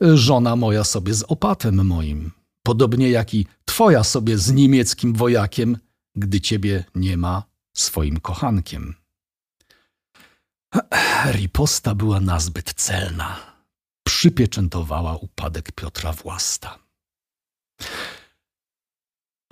Żona 0.02 0.56
moja 0.56 0.84
sobie 0.84 1.14
z 1.14 1.24
opatem 1.24 1.86
moim, 1.86 2.32
podobnie 2.64 3.10
jak 3.10 3.34
i 3.34 3.46
twoja 3.66 4.04
sobie 4.04 4.38
z 4.38 4.52
niemieckim 4.52 5.14
wojakiem, 5.14 5.78
gdy 6.16 6.42
ciebie 6.42 6.84
nie 6.96 7.18
ma 7.18 7.44
swoim 7.74 8.20
kochankiem. 8.20 8.96
Riposta 11.32 11.96
była 11.96 12.20
nazbyt 12.20 12.74
celna. 12.74 13.40
Przypieczętowała 14.04 15.18
upadek 15.18 15.72
Piotra 15.72 16.14
Własta. 16.14 16.80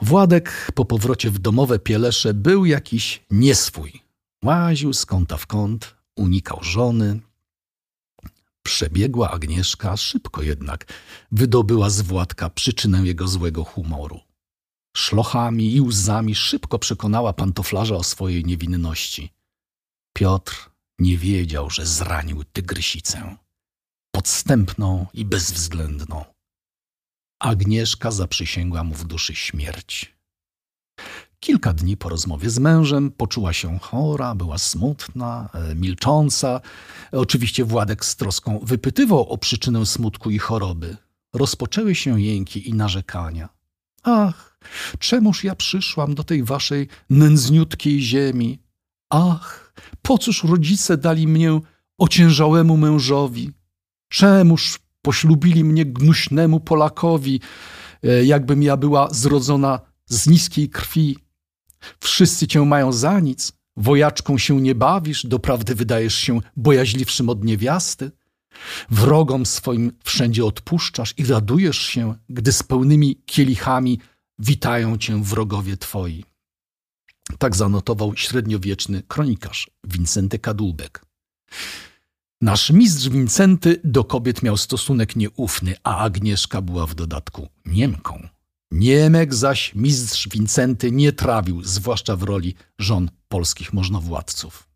Władek 0.01 0.71
po 0.75 0.85
powrocie 0.85 1.31
w 1.31 1.39
domowe 1.39 1.79
Pielesze 1.79 2.33
był 2.33 2.65
jakiś 2.65 3.25
nieswój. 3.31 4.01
Łaził 4.43 4.93
z 4.93 5.05
kąta 5.05 5.37
w 5.37 5.47
kąt, 5.47 5.95
unikał 6.15 6.63
żony. 6.63 7.19
Przebiegła 8.67 9.31
Agnieszka, 9.31 9.97
szybko 9.97 10.41
jednak 10.41 10.93
wydobyła 11.31 11.89
z 11.89 12.01
Władka 12.01 12.49
przyczynę 12.49 13.01
jego 13.01 13.27
złego 13.27 13.63
humoru. 13.63 14.19
Szlochami 14.97 15.75
i 15.75 15.81
łzami 15.81 16.35
szybko 16.35 16.79
przekonała 16.79 17.33
pantoflarza 17.33 17.95
o 17.95 18.03
swojej 18.03 18.45
niewinności. 18.45 19.33
Piotr 20.13 20.69
nie 20.99 21.17
wiedział, 21.17 21.69
że 21.69 21.85
zranił 21.85 22.43
tygrysicę. 22.43 23.37
Podstępną 24.15 25.05
i 25.13 25.25
bezwzględną. 25.25 26.25
Agnieszka 27.39 28.11
zaprzysięgła 28.11 28.83
mu 28.83 28.95
w 28.95 29.07
duszy 29.07 29.35
śmierć. 29.35 30.16
Kilka 31.39 31.73
dni 31.73 31.97
po 31.97 32.09
rozmowie 32.09 32.49
z 32.49 32.59
mężem 32.59 33.11
poczuła 33.11 33.53
się 33.53 33.79
chora, 33.79 34.35
była 34.35 34.57
smutna, 34.57 35.49
e, 35.53 35.75
milcząca. 35.75 36.61
Oczywiście 37.11 37.65
Władek 37.65 38.05
z 38.05 38.15
troską 38.15 38.59
wypytywał 38.63 39.29
o 39.29 39.37
przyczynę 39.37 39.85
smutku 39.85 40.29
i 40.29 40.37
choroby. 40.37 40.97
Rozpoczęły 41.33 41.95
się 41.95 42.21
jęki 42.21 42.69
i 42.69 42.73
narzekania. 42.73 43.49
Ach, 44.03 44.57
czemuż 44.99 45.43
ja 45.43 45.55
przyszłam 45.55 46.15
do 46.15 46.23
tej 46.23 46.43
waszej 46.43 46.87
nędzniutkiej 47.09 48.01
ziemi? 48.01 48.59
Ach, 49.09 49.73
po 50.01 50.17
cóż 50.17 50.43
rodzice 50.43 50.97
dali 50.97 51.27
mnie 51.27 51.59
ociężałemu 51.97 52.77
mężowi? 52.77 53.51
Czemuż 54.09 54.79
poślubili 55.01 55.63
mnie 55.63 55.85
gnuśnemu 55.85 56.59
Polakowi, 56.59 57.41
e, 58.03 58.25
jakbym 58.25 58.63
ja 58.63 58.77
była 58.77 59.09
zrodzona 59.11 59.79
z 60.05 60.27
niskiej 60.27 60.69
krwi? 60.69 61.26
Wszyscy 61.99 62.47
cię 62.47 62.65
mają 62.65 62.91
za 62.91 63.19
nic, 63.19 63.53
wojaczką 63.77 64.37
się 64.37 64.61
nie 64.61 64.75
bawisz, 64.75 65.25
doprawdy 65.25 65.75
wydajesz 65.75 66.15
się 66.15 66.39
bojaźliwszym 66.55 67.29
od 67.29 67.43
niewiasty. 67.43 68.11
Wrogom 68.89 69.45
swoim 69.45 69.91
wszędzie 70.03 70.45
odpuszczasz 70.45 71.13
i 71.17 71.25
radujesz 71.25 71.77
się, 71.77 72.15
gdy 72.29 72.51
z 72.51 72.63
pełnymi 72.63 73.21
kielichami 73.25 73.99
witają 74.39 74.97
cię 74.97 75.23
wrogowie 75.23 75.77
twoi. 75.77 76.25
Tak 77.39 77.55
zanotował 77.55 78.15
średniowieczny 78.15 79.03
kronikarz 79.07 79.71
Wincenty 79.83 80.39
Kadłubek. 80.39 81.05
Nasz 82.41 82.71
mistrz 82.71 83.09
Wincenty 83.09 83.81
do 83.83 84.03
kobiet 84.03 84.43
miał 84.43 84.57
stosunek 84.57 85.15
nieufny, 85.15 85.75
a 85.83 85.97
Agnieszka 85.97 86.61
była 86.61 86.85
w 86.85 86.95
dodatku 86.95 87.47
Niemką. 87.65 88.27
Niemek 88.71 89.33
zaś 89.33 89.75
mistrz 89.75 90.29
Wincenty 90.29 90.91
nie 90.91 91.13
trawił, 91.13 91.63
zwłaszcza 91.63 92.15
w 92.15 92.23
roli 92.23 92.55
żon 92.79 93.09
polskich 93.27 93.73
możnowładców. 93.73 94.67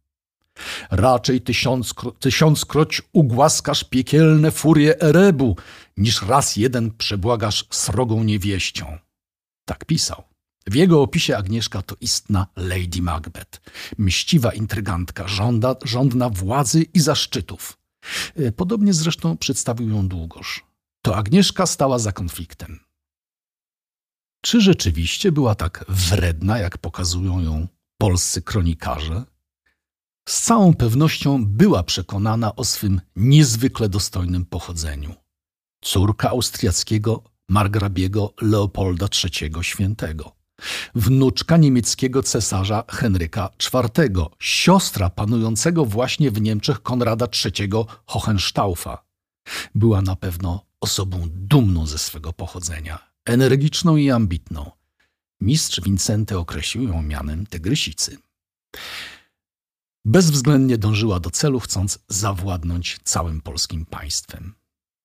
Raczej 0.91 1.41
tysiąckro, 1.41 2.11
tysiąckroć 2.11 3.01
ugłaskasz 3.13 3.83
piekielne 3.83 4.51
furie 4.51 5.01
Erebu, 5.01 5.57
niż 5.97 6.21
raz 6.21 6.55
jeden 6.55 6.91
przebłagasz 6.91 7.65
srogą 7.69 8.23
niewieścią. 8.23 8.97
Tak 9.65 9.85
pisał. 9.85 10.23
W 10.67 10.75
jego 10.75 11.01
opisie 11.01 11.37
Agnieszka 11.37 11.81
to 11.81 11.95
istna 12.01 12.47
Lady 12.55 13.01
Macbeth, 13.01 13.61
mściwa 13.97 14.53
intrygantka, 14.53 15.27
żąda, 15.27 15.75
żądna 15.83 16.29
władzy 16.29 16.83
i 16.93 16.99
zaszczytów. 16.99 17.77
E, 18.35 18.51
podobnie 18.51 18.93
zresztą 18.93 19.37
przedstawił 19.37 19.89
ją 19.89 20.07
Długosz. 20.07 20.65
To 21.01 21.15
Agnieszka 21.15 21.65
stała 21.65 21.99
za 21.99 22.11
konfliktem. 22.11 22.79
Czy 24.41 24.61
rzeczywiście 24.61 25.31
była 25.31 25.55
tak 25.55 25.85
wredna, 25.89 26.57
jak 26.57 26.77
pokazują 26.77 27.39
ją 27.39 27.67
polscy 27.97 28.41
kronikarze? 28.41 29.23
Z 30.29 30.41
całą 30.41 30.73
pewnością 30.73 31.45
była 31.45 31.83
przekonana 31.83 32.55
o 32.55 32.63
swym 32.63 33.01
niezwykle 33.15 33.89
dostojnym 33.89 34.45
pochodzeniu. 34.45 35.13
Córka 35.83 36.29
austriackiego 36.29 37.23
margrabiego 37.49 38.33
Leopolda 38.41 39.07
III 39.23 39.51
Świętego, 39.61 40.35
wnuczka 40.95 41.57
niemieckiego 41.57 42.23
cesarza 42.23 42.83
Henryka 42.89 43.49
IV, 43.73 44.25
siostra 44.39 45.09
panującego 45.09 45.85
właśnie 45.85 46.31
w 46.31 46.41
Niemczech 46.41 46.81
Konrada 46.81 47.27
III 47.45 47.69
Hohenstaufa. 48.05 49.05
Była 49.75 50.01
na 50.01 50.15
pewno 50.15 50.65
osobą 50.79 51.27
dumną 51.31 51.87
ze 51.87 51.97
swego 51.97 52.33
pochodzenia 52.33 53.10
energiczną 53.25 53.95
i 53.95 54.11
ambitną. 54.11 54.71
Mistrz 55.41 55.81
Wincenty 55.81 56.37
określił 56.37 56.87
ją 56.87 57.01
mianem 57.01 57.47
tygrysicy. 57.47 58.17
Bezwzględnie 60.05 60.77
dążyła 60.77 61.19
do 61.19 61.29
celu, 61.29 61.59
chcąc 61.59 61.99
zawładnąć 62.07 62.99
całym 63.03 63.41
polskim 63.41 63.85
państwem. 63.85 64.53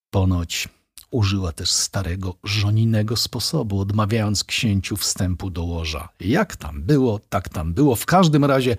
Ponoć 0.09 0.69
użyła 1.11 1.51
też 1.51 1.71
starego 1.71 2.35
żoninego 2.43 3.15
sposobu, 3.15 3.79
odmawiając 3.79 4.43
księciu 4.43 4.97
wstępu 4.97 5.49
do 5.49 5.63
łoża. 5.63 6.09
Jak 6.19 6.55
tam 6.55 6.83
było, 6.83 7.19
tak 7.19 7.49
tam 7.49 7.73
było. 7.73 7.95
W 7.95 8.05
każdym 8.05 8.45
razie 8.45 8.77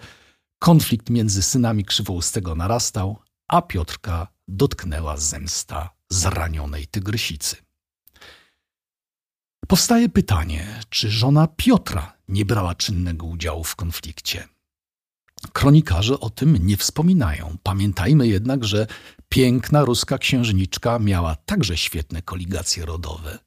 konflikt 0.58 1.10
między 1.10 1.42
synami 1.42 1.84
Krzywoustego 1.84 2.54
narastał, 2.54 3.18
a 3.48 3.62
Piotrka 3.62 4.28
dotknęła 4.48 5.16
zemsta 5.16 5.90
zranionej 6.10 6.86
tygrysicy. 6.86 7.67
Powstaje 9.68 10.08
pytanie, 10.08 10.80
czy 10.90 11.10
żona 11.10 11.46
Piotra 11.46 12.12
nie 12.28 12.44
brała 12.44 12.74
czynnego 12.74 13.26
udziału 13.26 13.64
w 13.64 13.76
konflikcie. 13.76 14.48
Kronikarze 15.52 16.20
o 16.20 16.30
tym 16.30 16.66
nie 16.66 16.76
wspominają. 16.76 17.56
Pamiętajmy 17.62 18.28
jednak, 18.28 18.64
że 18.64 18.86
piękna 19.28 19.84
ruska 19.84 20.18
księżniczka 20.18 20.98
miała 20.98 21.36
także 21.36 21.76
świetne 21.76 22.22
koligacje 22.22 22.86
rodowe. 22.86 23.38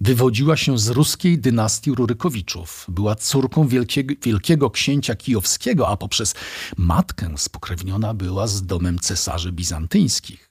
Wywodziła 0.00 0.56
się 0.56 0.78
z 0.78 0.88
ruskiej 0.88 1.38
dynastii 1.38 1.94
Rurykowiczów. 1.94 2.86
Była 2.88 3.14
córką 3.14 3.68
wielkiego, 3.68 4.14
wielkiego 4.22 4.70
księcia 4.70 5.14
kijowskiego, 5.16 5.88
a 5.88 5.96
poprzez 5.96 6.34
matkę 6.76 7.34
spokrewniona 7.36 8.14
była 8.14 8.46
z 8.46 8.66
domem 8.66 8.98
cesarzy 8.98 9.52
bizantyńskich. 9.52 10.49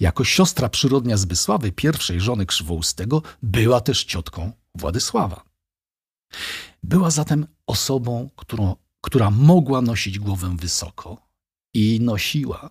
Jako 0.00 0.24
siostra 0.24 0.68
przyrodnia 0.68 1.16
Zbysławy, 1.16 1.72
pierwszej 1.72 2.20
żony 2.20 2.46
Krzywoustego, 2.46 3.22
była 3.42 3.80
też 3.80 4.04
ciotką 4.04 4.52
Władysława. 4.74 5.44
Była 6.82 7.10
zatem 7.10 7.46
osobą, 7.66 8.30
którą, 8.36 8.76
która 9.00 9.30
mogła 9.30 9.82
nosić 9.82 10.18
głowę 10.18 10.56
wysoko 10.58 11.26
i 11.74 12.00
nosiła. 12.00 12.70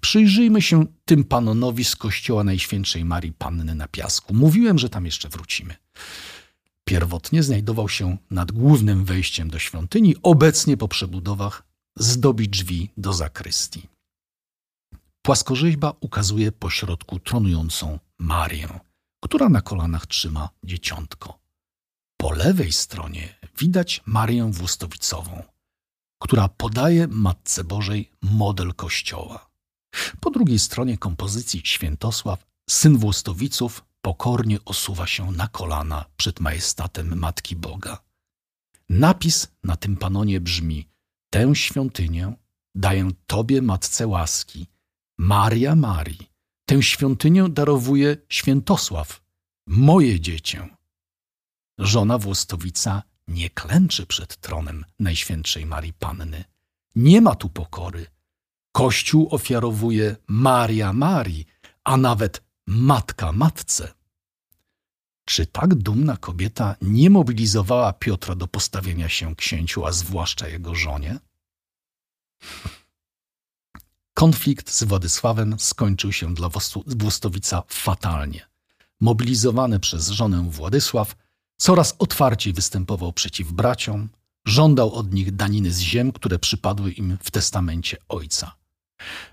Przyjrzyjmy 0.00 0.62
się 0.62 0.86
tym 1.04 1.24
panonowi 1.24 1.84
z 1.84 1.96
kościoła 1.96 2.44
Najświętszej 2.44 3.04
Marii 3.04 3.32
Panny 3.32 3.74
na 3.74 3.88
Piasku. 3.88 4.34
Mówiłem, 4.34 4.78
że 4.78 4.88
tam 4.88 5.06
jeszcze 5.06 5.28
wrócimy. 5.28 5.76
Pierwotnie 6.84 7.42
znajdował 7.42 7.88
się 7.88 8.16
nad 8.30 8.52
głównym 8.52 9.04
wejściem 9.04 9.50
do 9.50 9.58
świątyni, 9.58 10.16
obecnie 10.22 10.76
po 10.76 10.88
przebudowach 10.88 11.62
zdobi 11.96 12.48
drzwi 12.48 12.90
do 12.96 13.12
zakrystii. 13.12 13.91
Płaskorzeźba 15.22 15.92
ukazuje 16.00 16.52
pośrodku 16.52 17.18
tronującą 17.18 17.98
Marię, 18.18 18.80
która 19.24 19.48
na 19.48 19.60
kolanach 19.60 20.06
trzyma 20.06 20.48
dzieciątko. 20.64 21.38
Po 22.20 22.32
lewej 22.32 22.72
stronie 22.72 23.38
widać 23.58 24.02
Marię 24.06 24.50
Włostowicową, 24.52 25.42
która 26.22 26.48
podaje 26.48 27.08
Matce 27.08 27.64
Bożej 27.64 28.10
model 28.22 28.74
kościoła. 28.74 29.50
Po 30.20 30.30
drugiej 30.30 30.58
stronie 30.58 30.98
kompozycji 30.98 31.60
Świętosław, 31.64 32.46
syn 32.70 32.98
Włostowiców, 32.98 33.84
pokornie 34.00 34.64
osuwa 34.64 35.06
się 35.06 35.30
na 35.30 35.48
kolana 35.48 36.04
przed 36.16 36.40
majestatem 36.40 37.18
Matki 37.18 37.56
Boga. 37.56 38.02
Napis 38.88 39.48
na 39.64 39.76
tym 39.76 39.96
panonie 39.96 40.40
brzmi: 40.40 40.88
Tę 41.32 41.56
świątynię 41.56 42.32
daję 42.74 43.10
Tobie, 43.26 43.62
Matce 43.62 44.06
łaski, 44.06 44.66
Maria 45.18 45.76
Marii. 45.76 46.30
Tę 46.64 46.82
świątynię 46.82 47.48
darowuje 47.48 48.16
Świętosław, 48.28 49.22
moje 49.66 50.20
dziecię. 50.20 50.68
Żona 51.78 52.18
Włostowica 52.18 53.02
nie 53.28 53.50
klęczy 53.50 54.06
przed 54.06 54.36
tronem 54.36 54.84
Najświętszej 54.98 55.66
Marii 55.66 55.92
Panny. 55.92 56.44
Nie 56.94 57.20
ma 57.20 57.34
tu 57.34 57.48
pokory. 57.48 58.06
Kościół 58.72 59.28
ofiarowuje 59.30 60.16
Maria 60.26 60.92
Marii, 60.92 61.46
a 61.84 61.96
nawet 61.96 62.42
Matka 62.66 63.32
Matce. 63.32 63.92
Czy 65.24 65.46
tak 65.46 65.74
dumna 65.74 66.16
kobieta 66.16 66.76
nie 66.82 67.10
mobilizowała 67.10 67.92
Piotra 67.92 68.34
do 68.34 68.46
postawienia 68.46 69.08
się 69.08 69.36
księciu, 69.36 69.86
a 69.86 69.92
zwłaszcza 69.92 70.48
jego 70.48 70.74
żonie? 70.74 71.18
Konflikt 74.14 74.70
z 74.70 74.84
Władysławem 74.84 75.54
skończył 75.58 76.12
się 76.12 76.34
dla 76.34 76.50
Włostowica 76.86 77.62
fatalnie. 77.68 78.46
Mobilizowany 79.00 79.80
przez 79.80 80.08
żonę 80.08 80.46
Władysław 80.50 81.14
Coraz 81.62 81.94
otwarciej 81.98 82.52
występował 82.52 83.12
przeciw 83.12 83.52
braciom, 83.52 84.08
żądał 84.44 84.92
od 84.92 85.14
nich 85.14 85.36
daniny 85.36 85.70
z 85.70 85.80
ziem, 85.80 86.12
które 86.12 86.38
przypadły 86.38 86.92
im 86.92 87.18
w 87.22 87.30
testamencie 87.30 87.96
ojca. 88.08 88.54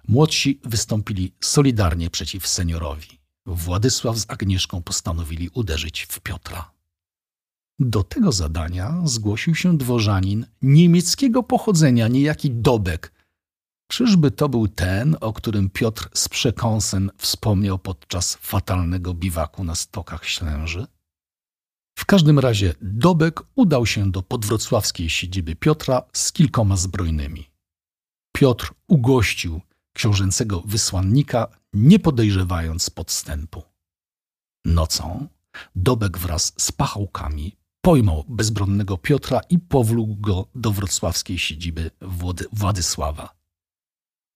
Młodsi 0.08 0.60
wystąpili 0.64 1.34
solidarnie 1.42 2.10
przeciw 2.10 2.48
seniorowi. 2.48 3.20
Władysław 3.46 4.18
z 4.18 4.26
Agnieszką 4.30 4.82
postanowili 4.82 5.50
uderzyć 5.54 6.08
w 6.10 6.20
Piotra. 6.20 6.72
Do 7.80 8.04
tego 8.04 8.32
zadania 8.32 9.02
zgłosił 9.06 9.56
się 9.56 9.78
dworzanin 9.78 10.46
niemieckiego 10.62 11.44
pochodzenia, 11.44 12.08
niejaki 12.08 12.52
Dobek. 12.52 13.14
Czyżby 13.92 14.32
to 14.32 14.50
był 14.50 14.68
ten, 14.68 15.16
o 15.22 15.34
którym 15.34 15.70
Piotr 15.70 16.10
z 16.14 16.30
przekąsem 16.30 17.12
wspomniał 17.18 17.80
podczas 17.80 18.36
fatalnego 18.36 19.14
biwaku 19.14 19.64
na 19.64 19.76
stokach 19.76 20.26
Ślęży? 20.26 20.88
W 21.98 22.06
każdym 22.06 22.40
razie 22.40 22.74
Dobek 22.82 23.42
udał 23.56 23.86
się 23.86 24.12
do 24.12 24.22
podwrocławskiej 24.22 25.10
siedziby 25.10 25.56
Piotra 25.56 26.02
z 26.14 26.32
kilkoma 26.32 26.76
zbrojnymi. 26.76 27.50
Piotr 28.36 28.74
ugościł 28.88 29.62
książęcego 29.94 30.64
wysłannika, 30.66 31.48
nie 31.74 32.00
podejrzewając 32.00 32.90
podstępu. 32.90 33.64
Nocą 34.66 35.28
Dobek 35.76 36.18
wraz 36.18 36.54
z 36.58 36.72
pachałkami 36.72 37.56
pojmał 37.82 38.26
bezbronnego 38.28 38.98
Piotra 38.98 39.42
i 39.50 39.60
powlókł 39.60 40.16
go 40.16 40.48
do 40.56 40.72
wrocławskiej 40.72 41.40
siedziby 41.40 41.92
Włody 42.02 42.46
Władysława. 42.54 43.39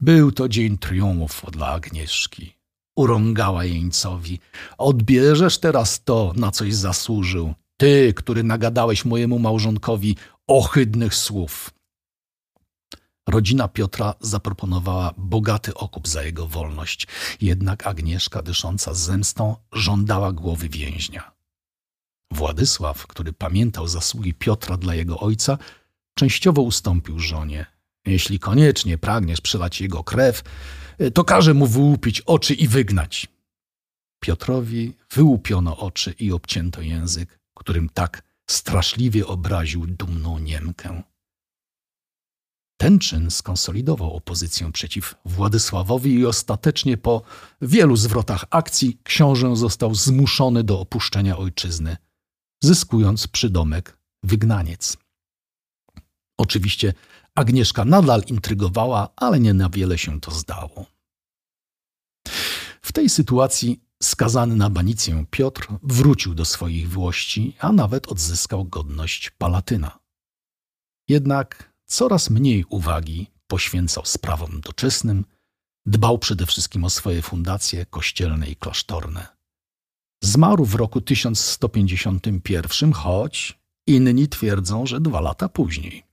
Był 0.04 0.32
to 0.32 0.50
dzień 0.50 0.78
triumfu 0.78 1.52
dla 1.52 1.68
Agnieszki. 1.68 2.54
Urągała 2.96 3.66
jeńcowi. 3.66 4.40
Odbierzesz 4.78 5.58
teraz 5.58 6.04
to, 6.04 6.34
na 6.36 6.52
coś 6.52 6.76
zasłużył. 6.76 7.54
Ty, 7.78 8.14
który 8.16 8.44
nagadałeś 8.44 9.06
mojemu 9.06 9.40
małżonkowi 9.40 10.16
ohydnych 10.48 11.16
słów. 11.16 11.72
Rodzina 13.28 13.68
Piotra 13.68 14.14
zaproponowała 14.20 15.14
bogaty 15.18 15.74
okup 15.74 16.08
za 16.08 16.24
jego 16.24 16.48
wolność, 16.48 17.08
jednak 17.42 17.88
Agnieszka, 17.88 18.42
dysząca 18.42 18.94
zemstą, 18.94 19.56
żądała 19.72 20.32
głowy 20.32 20.70
więźnia. 20.70 21.32
Władysław, 22.32 23.08
który 23.08 23.34
pamiętał 23.34 23.88
zasługi 23.88 24.34
Piotra 24.34 24.78
dla 24.78 24.96
jego 24.96 25.20
ojca, 25.20 25.58
częściowo 26.16 26.62
ustąpił 26.62 27.20
żonie. 27.20 27.73
Jeśli 28.06 28.40
koniecznie 28.40 28.98
pragniesz 28.98 29.42
przelać 29.42 29.82
jego 29.82 30.04
krew, 30.04 30.44
to 31.14 31.24
każe 31.24 31.54
mu 31.54 31.68
wyłupić 31.68 32.22
oczy 32.22 32.54
i 32.54 32.68
wygnać. 32.68 33.28
Piotrowi 34.20 34.94
wyłupiono 35.12 35.78
oczy 35.78 36.16
i 36.20 36.32
obcięto 36.32 36.82
język, 36.82 37.40
którym 37.54 37.90
tak 37.90 38.24
straszliwie 38.50 39.28
obraził 39.28 39.88
dumną 39.88 40.40
Niemkę. 40.40 41.04
Ten 42.78 43.00
czyn 43.00 43.32
skonsolidował 43.32 44.14
opozycję 44.14 44.72
przeciw 44.72 45.16
Władysławowi 45.26 46.14
i 46.14 46.26
ostatecznie 46.26 46.98
po 46.98 47.22
wielu 47.62 47.96
zwrotach 47.96 48.46
akcji 48.50 49.00
książę 49.04 49.56
został 49.56 49.96
zmuszony 49.96 50.64
do 50.64 50.80
opuszczenia 50.80 51.38
ojczyzny, 51.38 51.98
zyskując 52.64 53.28
przydomek 53.28 53.98
wygnaniec. 54.24 54.98
Oczywiście 56.38 56.94
Agnieszka 57.36 57.86
nadal 57.86 58.24
intrygowała, 58.28 59.10
ale 59.16 59.40
nie 59.40 59.54
na 59.54 59.70
wiele 59.70 59.98
się 59.98 60.22
to 60.22 60.32
zdało. 60.32 60.86
W 62.82 62.92
tej 62.92 63.10
sytuacji 63.10 63.84
skazany 64.04 64.56
na 64.56 64.70
banicję 64.70 65.26
Piotr 65.32 65.68
wrócił 65.84 66.34
do 66.34 66.46
swoich 66.46 66.90
włości, 66.90 67.56
a 67.60 67.72
nawet 67.72 68.08
odzyskał 68.08 68.66
godność 68.66 69.30
palatyna. 69.30 70.00
Jednak 71.08 71.74
coraz 71.86 72.30
mniej 72.30 72.66
uwagi 72.70 73.28
poświęcał 73.48 74.06
sprawom 74.06 74.62
doczesnym, 74.62 75.26
dbał 75.86 76.18
przede 76.18 76.46
wszystkim 76.46 76.84
o 76.84 76.90
swoje 76.90 77.22
fundacje 77.22 77.86
kościelne 77.86 78.48
i 78.48 78.56
klasztorne. 78.56 79.28
Zmarł 80.24 80.66
w 80.66 80.76
roku 80.76 81.02
1151, 81.02 82.94
choć 82.94 83.60
inni 83.88 84.28
twierdzą, 84.28 84.86
że 84.86 85.02
dwa 85.02 85.22
lata 85.22 85.50
później. 85.50 86.13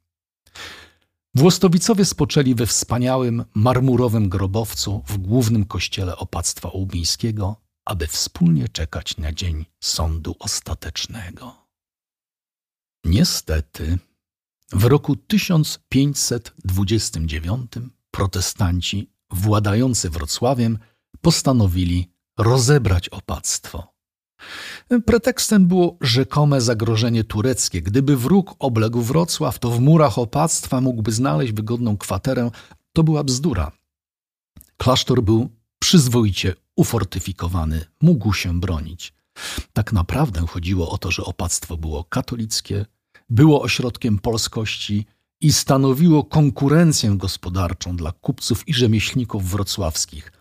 Włostowicowie 1.40 2.04
spoczęli 2.04 2.54
we 2.54 2.66
wspaniałym 2.66 3.44
marmurowym 3.54 4.28
grobowcu 4.28 5.02
w 5.06 5.18
głównym 5.18 5.64
kościele 5.64 6.16
opactwa 6.16 6.72
ołbińskiego, 6.72 7.56
aby 7.84 8.06
wspólnie 8.06 8.68
czekać 8.68 9.16
na 9.16 9.32
dzień 9.32 9.66
sądu 9.80 10.36
ostatecznego. 10.38 11.66
Niestety, 13.04 13.98
w 14.72 14.84
roku 14.84 15.16
1529 15.16 17.72
protestanci 18.10 19.12
władający 19.30 20.10
Wrocławiem 20.10 20.78
postanowili 21.20 22.12
rozebrać 22.38 23.08
opactwo. 23.08 23.94
Pretekstem 24.98 25.66
było 25.66 25.96
rzekome 26.00 26.60
zagrożenie 26.60 27.24
tureckie. 27.24 27.82
Gdyby 27.82 28.16
wróg 28.16 28.54
obległ 28.58 29.00
Wrocław, 29.00 29.58
to 29.58 29.70
w 29.70 29.80
murach 29.80 30.18
opactwa 30.18 30.80
mógłby 30.80 31.12
znaleźć 31.12 31.52
wygodną 31.52 31.96
kwaterę. 31.96 32.50
To 32.92 33.02
była 33.02 33.24
bzdura. 33.24 33.72
Klasztor 34.76 35.22
był 35.22 35.48
przyzwoicie 35.78 36.54
ufortyfikowany, 36.76 37.84
mógł 38.02 38.32
się 38.32 38.60
bronić. 38.60 39.14
Tak 39.72 39.92
naprawdę 39.92 40.46
chodziło 40.46 40.90
o 40.90 40.98
to, 40.98 41.10
że 41.10 41.24
opactwo 41.24 41.76
było 41.76 42.04
katolickie, 42.04 42.86
było 43.28 43.62
ośrodkiem 43.62 44.18
polskości 44.18 45.06
i 45.40 45.52
stanowiło 45.52 46.24
konkurencję 46.24 47.10
gospodarczą 47.16 47.96
dla 47.96 48.12
kupców 48.12 48.68
i 48.68 48.74
rzemieślników 48.74 49.50
wrocławskich. 49.50 50.39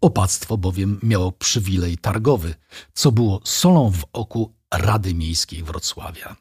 Opactwo 0.00 0.56
bowiem 0.56 1.00
miało 1.02 1.32
przywilej 1.32 1.98
targowy, 1.98 2.54
co 2.94 3.12
było 3.12 3.40
solą 3.44 3.90
w 3.90 4.04
oku 4.12 4.54
Rady 4.74 5.14
Miejskiej 5.14 5.62
Wrocławia. 5.62 6.36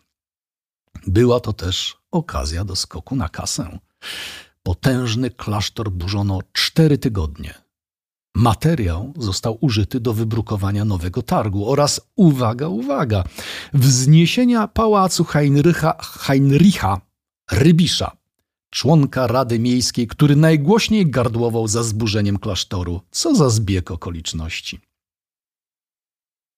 Była 1.08 1.40
to 1.40 1.54
też 1.54 1.98
okazja 2.12 2.66
do 2.66 2.76
skoku 2.76 3.16
na 3.16 3.30
kasę. 3.30 3.80
Potężny 4.64 5.30
klasztor 5.30 5.92
burzono 5.92 6.40
cztery 6.54 6.98
tygodnie. 6.98 7.54
Materiał 8.36 9.14
został 9.18 9.58
użyty 9.62 10.00
do 10.00 10.14
wybrukowania 10.14 10.86
nowego 10.86 11.22
targu 11.22 11.72
oraz, 11.72 12.02
uwaga, 12.16 12.68
uwaga, 12.68 13.24
wzniesienia 13.74 14.68
pałacu 14.68 15.24
Heinricha, 15.24 15.98
Heinricha 16.02 17.02
Rybisza, 17.52 18.12
członka 18.70 19.28
Rady 19.28 19.60
Miejskiej, 19.60 20.08
który 20.08 20.36
najgłośniej 20.36 21.12
gardłował 21.12 21.68
za 21.68 21.84
zburzeniem 21.84 22.40
klasztoru. 22.40 23.02
Co 23.12 23.36
za 23.36 23.50
zbieg 23.50 23.92
okoliczności. 23.92 24.80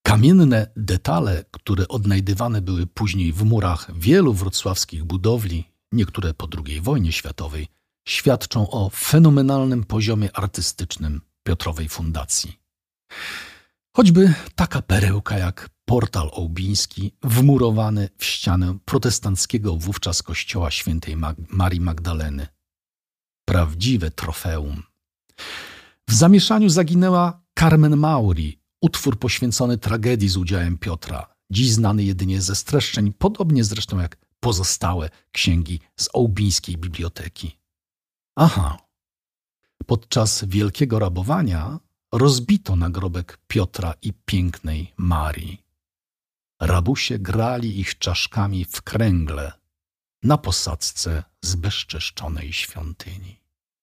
Kamienne 0.03 0.67
detale, 0.75 1.45
które 1.51 1.87
odnajdywane 1.87 2.61
były 2.61 2.87
później 2.87 3.33
w 3.33 3.43
murach 3.43 3.91
wielu 3.95 4.33
wrocławskich 4.33 5.03
budowli, 5.03 5.65
niektóre 5.91 6.33
po 6.33 6.47
II 6.65 6.81
wojnie 6.81 7.11
światowej, 7.11 7.67
świadczą 8.07 8.69
o 8.69 8.89
fenomenalnym 8.89 9.83
poziomie 9.83 10.35
artystycznym 10.37 11.21
Piotrowej 11.43 11.89
Fundacji. 11.89 12.59
Choćby 13.95 14.33
taka 14.55 14.81
perełka 14.81 15.37
jak 15.37 15.69
portal 15.91 16.29
ołbiński 16.33 17.11
wmurowany 17.23 18.09
w 18.17 18.25
ścianę 18.25 18.77
protestanckiego 18.85 19.77
wówczas 19.77 20.23
kościoła 20.23 20.71
świętej 20.71 21.17
Marii 21.49 21.81
Magdaleny. 21.81 22.47
Prawdziwe 23.45 24.11
trofeum. 24.11 24.83
W 26.09 26.13
zamieszaniu 26.13 26.69
zaginęła 26.69 27.41
Carmen 27.59 27.97
Mauri, 27.97 28.59
utwór 28.81 29.19
poświęcony 29.19 29.77
tragedii 29.77 30.29
z 30.29 30.37
udziałem 30.37 30.77
Piotra, 30.77 31.27
dziś 31.49 31.71
znany 31.71 32.03
jedynie 32.03 32.41
ze 32.41 32.55
streszczeń, 32.55 33.13
podobnie 33.13 33.63
zresztą 33.63 33.99
jak 33.99 34.17
pozostałe 34.39 35.09
księgi 35.31 35.79
z 35.99 36.09
ołbińskiej 36.13 36.77
biblioteki. 36.77 37.57
Aha, 38.35 38.77
Podczas 39.85 40.45
wielkiego 40.47 40.99
rabowania 40.99 41.79
rozbito 42.11 42.75
nagrobek 42.75 43.39
Piotra 43.47 43.93
i 44.01 44.13
pięknej 44.13 44.93
Marii. 44.97 45.70
Rabusie 46.61 47.19
grali 47.19 47.79
ich 47.79 47.97
czaszkami 47.97 48.65
w 48.65 48.81
kręgle 48.81 49.51
na 50.23 50.37
posadzce 50.37 51.23
zbezczeszczonej 51.41 52.53
świątyni. 52.53 53.40